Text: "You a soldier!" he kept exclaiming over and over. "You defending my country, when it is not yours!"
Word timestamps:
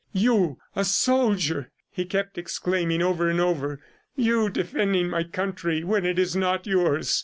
"You 0.13 0.57
a 0.75 0.83
soldier!" 0.83 1.69
he 1.91 2.05
kept 2.05 2.35
exclaiming 2.39 3.03
over 3.03 3.29
and 3.29 3.39
over. 3.39 3.79
"You 4.15 4.49
defending 4.49 5.07
my 5.11 5.23
country, 5.23 5.83
when 5.83 6.07
it 6.07 6.17
is 6.17 6.35
not 6.35 6.65
yours!" 6.65 7.19